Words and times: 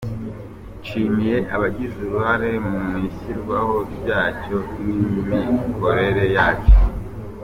Nshimiye 0.81 1.35
abagize 1.55 1.95
uruhare 2.03 2.51
mu 2.67 2.81
ishyirwaho 3.07 3.75
ryacyo 3.97 4.57
n’imikorere 4.83 6.23
yacyo.” 6.35 6.75